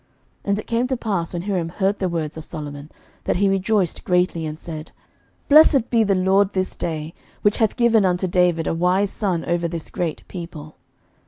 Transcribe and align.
11:005:007 0.01 0.09
And 0.49 0.57
it 0.57 0.65
came 0.65 0.87
to 0.87 0.97
pass, 0.97 1.31
when 1.31 1.41
Hiram 1.43 1.69
heard 1.69 1.99
the 1.99 2.09
words 2.09 2.35
of 2.35 2.43
Solomon, 2.43 2.89
that 3.25 3.35
he 3.35 3.47
rejoiced 3.47 4.03
greatly, 4.03 4.47
and 4.47 4.59
said, 4.59 4.91
Blessed 5.47 5.91
be 5.91 6.03
the 6.03 6.15
LORD 6.15 6.53
this 6.53 6.75
day, 6.75 7.13
which 7.43 7.59
hath 7.59 7.75
given 7.75 8.03
unto 8.03 8.27
David 8.27 8.65
a 8.65 8.73
wise 8.73 9.11
son 9.11 9.45
over 9.45 9.67
this 9.67 9.91
great 9.91 10.27
people. 10.27 10.75